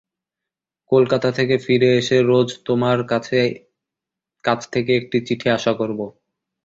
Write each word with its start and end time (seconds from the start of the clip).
কলকাতা 0.91 1.29
থেকে 1.31 1.55
ফিরে 1.65 1.89
এসে 1.97 2.17
রোজ 2.23 2.49
তোমার 2.65 2.97
কাছ 4.43 4.59
থেকে 4.73 4.91
একটি 4.95 5.17
চিঠি 5.27 5.47
আশা 5.49 5.73
করব। 5.73 5.99